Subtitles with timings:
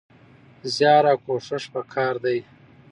[0.75, 2.37] زيار او کوښښ پکار دی.